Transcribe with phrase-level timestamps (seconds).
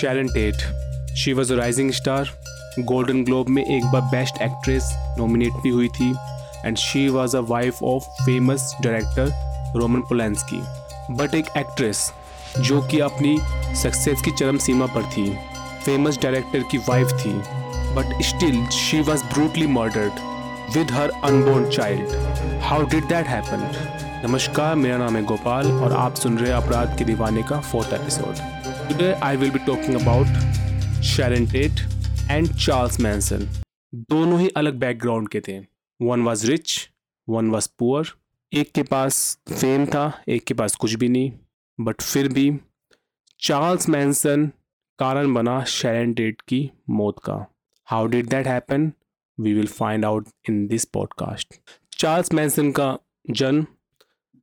[0.00, 2.28] Sharon Tate she was a rising star
[2.78, 6.10] Golden Globe में एक बार बेस्ट एक्ट्रेस नॉमिनेट भी हुई थी.
[6.66, 10.60] And she was a wife of famous director Roman Polanski
[11.14, 12.12] but एक actress
[12.58, 13.38] जो कि अपनी
[13.82, 15.28] सक्सेस की चरम सीमा पर थी.
[15.84, 17.32] फ़ेमस डायरेक्टर की वाइफ थी.
[17.94, 23.68] But still she was brutally murdered with her unborn child how did that happen
[24.26, 27.92] नमस्कार, मेरा नाम है गोपाल और आप सुन रहे हैं अपराध के दीवाने का fourth
[27.92, 28.59] episode
[28.90, 30.26] Today, I will be talking about
[31.02, 31.80] Sharon Tate
[32.30, 33.46] and Charles Manson.
[33.94, 35.58] दोनों ही अलग बैकग्राउंड के थे।
[36.02, 36.90] One was rich
[37.28, 38.04] one was poor
[38.52, 41.32] एक के पास फेम था, एक के पास कुछ भी नहीं।
[41.80, 42.60] बट फिर भी
[43.40, 44.52] चार्ल्स मैंसन
[44.98, 47.52] कारण बना शेरन टेट की मौत का।
[47.84, 48.92] How did that happen
[49.40, 51.54] we will find out in this podcast
[51.98, 52.98] Charles Manson का
[53.30, 53.66] जन्म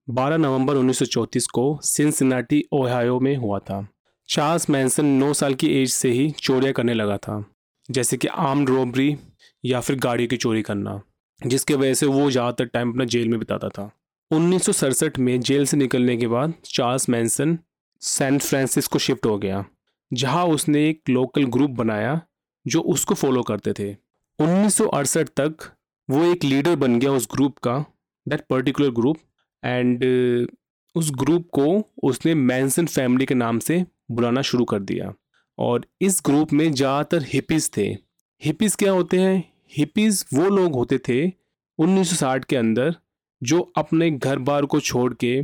[0.09, 3.87] 12 नवंबर 1934 को सिंसिनाटी ओहायो में हुआ था।
[4.29, 7.43] चार्ल्स मैंसन नौ साल की एज से ही चोरियाँ करने लगा था,
[7.89, 9.15] जैसे कि आर्म रॉबरी
[9.63, 11.01] या फिर गाड़ी की चोरी करना,
[11.41, 13.89] जिसके वजह से वो ज़्यादातर टाइम अपना जेल में बिताता था।
[14.31, 17.57] उन्नीस सौ सड़सठ में जेल से निकलने के बाद Charles Manson
[18.01, 19.65] San Francisco shift हो गया,
[20.11, 22.19] जहाँ उसने एक लोकल ग्रुप बनाया
[22.65, 23.91] जो उसको फॉलो करते थे।
[24.39, 25.71] उन्नीस सौ अड़सठ तक
[26.09, 27.83] वो एक लीडर बन गया उस ग्रुप का
[28.25, 29.17] दैट पर्टिकुलर ग्रुप
[29.63, 30.03] एंड
[30.95, 35.13] उस ग्रुप को उसने मैंसन फैमिली के नाम से बुलाना शुरू कर दिया।
[35.57, 37.87] और इस ग्रुप में ज़्यादातर हिपीज़ थे।
[38.41, 39.53] हिपीज़ क्या होते हैं?
[39.77, 41.31] हिपीज़ वो लोग होते थे
[41.79, 42.95] 1960 के अंदर
[43.41, 45.41] जो अपने घर बार को छोड़ के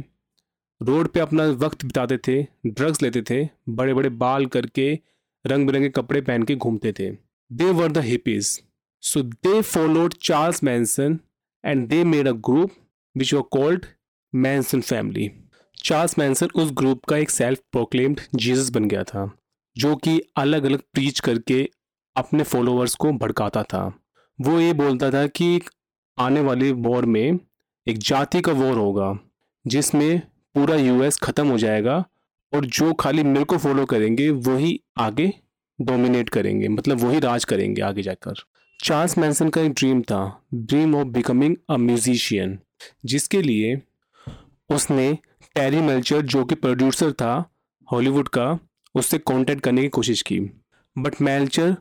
[0.81, 4.99] रोड पे अपना वक्त बिताते थे ड्रग्स लेते थे बड़े बड़े बाल करके
[5.45, 7.09] रंग बिरंगे कपड़े पहन के घूमते थे।
[7.51, 8.59] They were the hippies
[9.03, 11.19] so they followed Charles Manson
[11.65, 12.71] and they made a group
[13.17, 13.85] which were called
[14.35, 15.31] Manson family
[15.83, 19.29] Charles Manson उस ग्रुप का एक सेल्फ प्रोक्लेम्ड जीसस बन गया था,
[19.75, 21.67] जो कि अलग अलग प्रीच करके
[22.15, 23.81] अपने फॉलोअर्स को भड़काता था।
[24.39, 25.59] वो ये बोलता था कि
[26.17, 27.39] आने वाले वॉर में
[27.87, 29.17] एक जाति का वॉर होगा,
[29.65, 30.19] जिसमें
[30.55, 32.03] पूरा यूएस ख़त्म हो जाएगा
[32.53, 35.31] और जो खाली मेरे को फॉलो करेंगे, वही आगे
[35.79, 38.43] डोमिनेट करेंगे मतलब वही राज करेंगे आगे जाकर।
[38.79, 42.57] चार्ल्स मैंसन का एक ड्रीम था dream of becoming a musician
[43.05, 43.81] जिसके लिए
[44.69, 45.17] उसने
[45.55, 47.33] टेरी मेल्चर जो कि प्रोड्यूसर था
[47.87, 48.59] हॉलीवुड का,
[48.95, 50.39] उससे कांटेक्ट करने की कोशिश की।
[50.95, 51.75] बट मेल्चर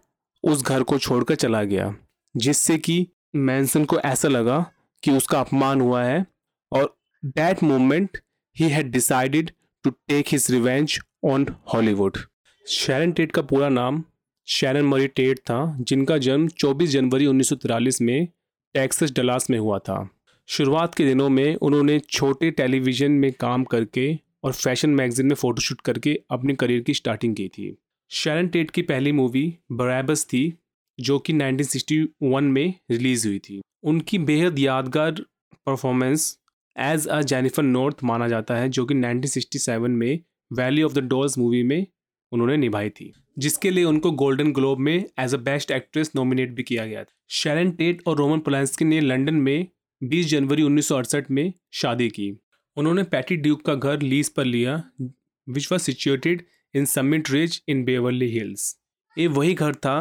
[0.44, 1.94] उस घर को छोड़कर चला गया,
[2.36, 4.58] जिससे कि मैंसन को ऐसा लगा
[5.02, 6.24] कि उसका अपमान हुआ है
[6.72, 6.94] और
[7.24, 8.18] that moment
[8.56, 9.50] he had decided
[9.84, 12.18] to take his revenge on Hollywood
[12.66, 14.04] Sharon Tate का पूरा नाम
[14.46, 18.28] शैरन मरी टेट था, जिनका जन्म 24 जनवरी उन्नीस में
[18.74, 20.08] टेक्सस डलास में हुआ था।
[20.52, 25.80] शुरुआत के दिनों में उन्होंने छोटे टेलीविज़न में काम करके और फ़ैशन मैगजीन में फ़ोटोशूट
[25.80, 27.78] करके अपने करियर की स्टार्टिंग की थी।
[28.10, 30.58] शैरन टेट की पहली मूवी बराबस थी,
[31.00, 35.24] जो कि 1961 में रिलीज़ हुई थी। उनकी बेहद यादगार
[35.66, 36.38] performance
[36.76, 40.20] as a Jennifer North माना जाता है, जो कि 1967 में
[40.52, 41.86] Valley of the Dolls movie में
[42.32, 46.62] उन्होंने निभाई थी, जिसके लिए उनको गोल्डन ग्लोब में as a best actress nominate भी
[46.62, 49.66] किया गया था। शैरन टेट और रोमन पोलैंस्की ने लंदन में
[50.02, 52.30] 20 जनवरी उन्नीस सौ अड़सठ में शादी की।
[52.76, 56.42] उन्होंने पैटी ड्यूक का घर लीज पर लिया which was situated
[56.74, 58.76] in Summit Ridge in Beverly Hills
[59.16, 59.94] ये वही घर था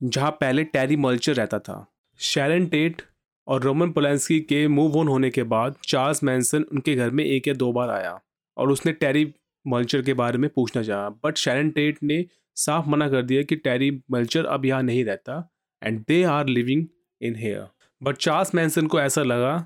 [0.00, 1.86] जहाँ पहले टैरी मल्चर रहता था।
[2.20, 3.02] शैरन टेट
[3.46, 7.48] और रोमन पोलेंसकी के मूव ऑन होने के बाद चार्ल्स मैंसन उनके घर में एक
[7.48, 8.18] या दो बार आया
[8.56, 9.32] और उसने टैरी
[9.64, 12.24] मल्चर के बारे में पूछना चाहा। बट शैरन टेट ने
[12.56, 15.42] साफ़ मना कर दिया कि टैरी मल्चर अब यहाँ नहीं रहता
[15.82, 16.86] and they are living
[17.20, 17.66] in here
[18.02, 19.56] but Charles Manson को ऐसा लगा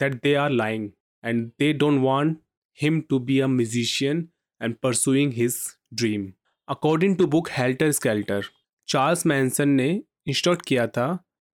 [0.00, 0.90] that they are lying
[1.24, 2.36] and they don't want
[2.82, 4.28] him to be a musician
[4.62, 5.56] and pursuing his
[5.94, 6.32] dream
[6.68, 8.44] according to book Helter Skelter
[8.88, 9.90] Charles Manson ने
[10.26, 11.06] instruct किया था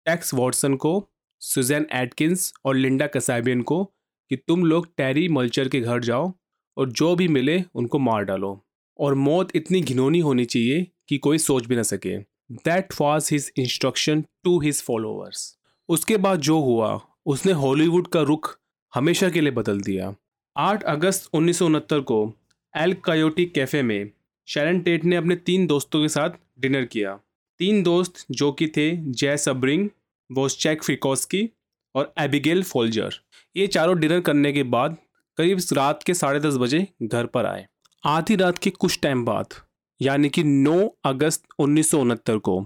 [0.06, 3.84] Tex Watson को Susan Atkins और Linda Kasabian को
[4.30, 6.32] कि तुम लोग टेरी mulcher के घर जाओ
[6.76, 8.60] और जो भी मिले उनको मार डालो।
[8.98, 12.16] और मौत इतनी घिनौनी होनी चाहिए कि कोई सोच भी ना सके।
[12.52, 15.58] That was his instruction to his followers
[15.88, 18.56] उसके बाद जो हुआ, उसने हॉलीवुड का रुख
[18.92, 20.14] हमेशा के लिए बदल दिया।
[20.56, 22.32] 8 अगस्त उन्नीस सौ उनहत्तर को
[22.74, 24.10] एल कायोटी कैफ़े में
[24.48, 27.14] शैरन टेट ने अपने तीन दोस्तों के साथ डिनर किया।
[27.60, 29.88] तीन दोस्त जो कि थे जय सबरिंग
[30.30, 31.48] वोस्चैक फ्रिकोस्की
[31.94, 33.14] और एबिगेल फोल्जर।
[33.56, 34.96] ये चारों डिनर करने के बाद
[35.38, 37.66] करीब रात के साढ़े दस बजे घर पर आए।
[38.04, 39.54] आधी रात के कुछ टाइम बाद,
[40.00, 42.60] यानी कि 9 अगस्त उन्नीस सौ उनहत्तर को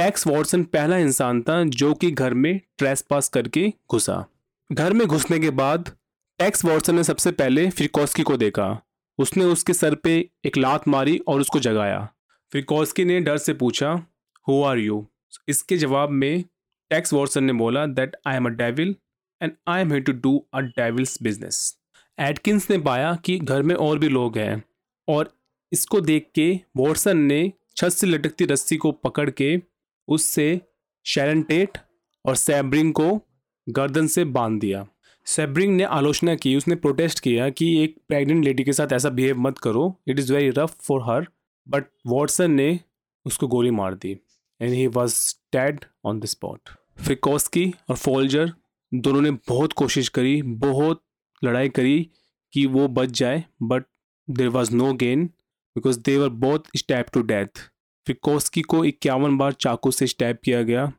[0.00, 4.24] टैक्स वॉटसन पहला इंसान था जो कि घर में ट्रेस पास करके घुसा।
[4.72, 5.88] घर में घुसने के बाद
[6.38, 8.68] टैक्स वॉटसन ने सबसे पहले फ्रिकॉस्की को देखा।
[9.18, 10.14] उसने उसके सर पे
[10.44, 12.08] एक लात मारी और उसको जगाया।
[12.52, 13.92] फ्रिकॉस्की ने डर से पूछा
[14.48, 15.06] हु आर यू
[15.48, 16.44] इसके जवाब में
[16.90, 18.96] टैक्स वॉर्सन ने बोला that I am a devil
[19.42, 21.78] and I am here to do a devil's business
[22.18, 24.62] Atkins ने पाया कि घर में और भी लोग हैं
[25.08, 25.36] और
[25.72, 29.69] इसको देख के वॉर्सन ने छत से लटकती रस्सी को पकड़ के
[30.10, 30.60] उससे
[31.06, 31.78] शैरन टेट
[32.26, 33.20] और सैब्रिंग को
[33.68, 34.86] गर्दन से बाँध दिया।
[35.26, 39.38] सैब्रिंग ने आलोचना की, उसने प्रोटेस्ट किया कि एक प्रेग्नेंट लेडी के साथ ऐसा बिहेव
[39.38, 41.26] मत करो it is very rough for her
[41.68, 42.80] but Watson ने
[43.24, 44.10] उसको गोली मार दी
[44.62, 46.60] and he was dead on the spot
[47.00, 48.52] Frykowski और फोल्जर
[48.94, 51.04] दोनों ने बहुत कोशिश करी, बहुत
[51.44, 52.10] लड़ाई करी
[52.52, 53.84] कि वो बच जाए but
[54.30, 55.26] there was no gain
[55.76, 57.70] because they were stabbed to death
[58.10, 60.92] Frykowski को इक्यावन बार चाकू से स्टैप किया गया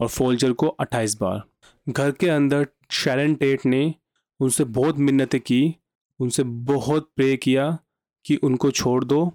[0.00, 1.42] और फोल्जर को अट्ठाईस बार।
[1.88, 3.94] घर के अंदर शैरन टेट ने
[4.40, 5.74] उनसे बहुत मिन्नतें की,
[6.20, 7.78] उनसे बहुत प्रे किया
[8.24, 9.32] कि उनको छोड़ दो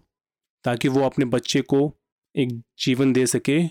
[0.64, 1.96] ताकि वो अपने बच्चे को
[2.36, 3.66] एक जीवन दे सके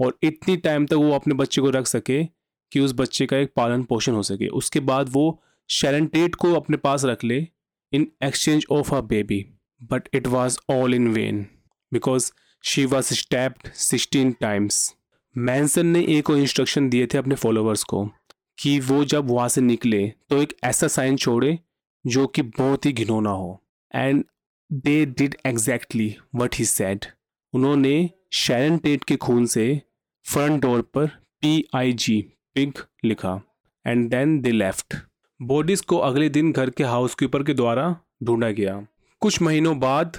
[0.00, 2.24] और इतनी टाइम तक वो अपने बच्चे को रख सके
[2.72, 6.54] कि उस बच्चे का एक पालन पोषण हो सके। उसके बाद वो शैरन टेट को
[6.54, 7.46] अपने पास रख ले
[7.92, 9.44] in exchange of a baby
[9.82, 11.46] but it was all in vain
[11.92, 12.32] because
[12.64, 14.94] she was stabbed sixteen times
[15.36, 18.04] Manson ने एक और इंस्ट्रक्शन दिए थे अपने फॉलोअर्स को,
[18.58, 21.58] कि वो जब वहाँ से निकले तो एक ऐसा साइन छोड़े,
[22.04, 23.60] जो कि बहुत ही घिनौना हो।
[23.94, 24.24] And
[24.70, 27.06] they did exactly what he said
[27.54, 29.80] उन्होंने शैरन टेट के खून से
[30.26, 31.06] फ्रंट डोर पर
[31.42, 32.20] पी आई जी
[32.54, 33.40] पिग लिखा।
[33.84, 34.96] And then they left
[35.40, 38.84] bodies को अगले दिन घर के हाउसकीपर के द्वारा ढूंढा गया।
[39.22, 40.16] कुछ महीनों बाद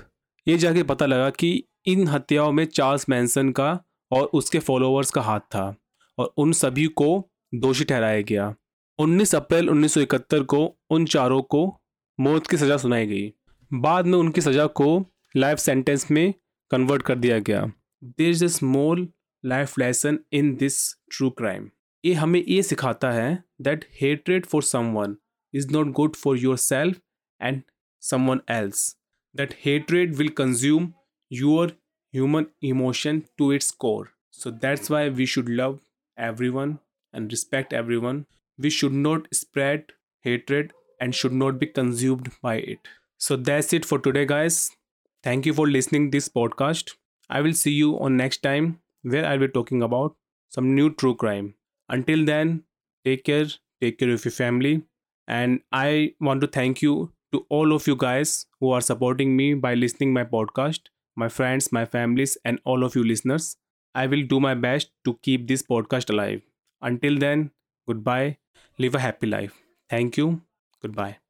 [0.48, 3.71] ये जाके पता लगा कि इन हत्याओं में चार्ल्स मैंसन का
[4.12, 5.75] और उसके फॉलोअर्स का हाथ था
[6.18, 7.07] और उन सभी को
[7.56, 8.53] दोषी ठहराया गया।
[9.00, 11.65] 19 अप्रैल 1971 को उन चारों को
[12.19, 13.33] मौत की सज़ा सुनाई गई।
[13.71, 16.33] बाद में उनकी सज़ा को लाइफ सेंटेंस में
[16.71, 17.65] कन्वर्ट कर दिया गया।
[18.03, 19.07] There is small
[19.44, 20.80] life lesson in this
[21.12, 21.69] true crime.
[22.03, 25.15] ये हमें ये सिखाता है that hatred for someone
[25.53, 27.00] is not good for yourself
[27.41, 27.62] and
[28.03, 28.95] someone else.
[29.35, 30.91] That hatred will consume
[31.33, 31.69] your
[32.12, 34.09] human emotion to its core.
[34.31, 35.80] So that's why we should love
[36.18, 36.80] everyone
[37.12, 38.25] and respect everyone.
[38.57, 42.88] We should not spread hatred and should not be consumed by it.
[43.18, 44.69] So that's it for today guys.
[45.24, 46.94] Thank you for listening this podcast.
[47.30, 50.15] I will see you on next time where I'll be talking about
[50.50, 51.56] some new true crime.
[51.89, 52.63] Until then,
[53.06, 53.47] take care,
[53.81, 54.83] take care of your family
[55.27, 59.53] and I want to thank you to all of you guys who are supporting me
[59.56, 63.57] by listening my podcast my friends, my families, and all of you listeners.
[63.95, 66.42] I will do my best to keep this podcast alive.
[66.81, 67.51] Until then,
[67.88, 68.38] goodbye.
[68.80, 69.62] Live a happy life.
[69.89, 70.42] Thank you.
[70.81, 71.22] Goodbye.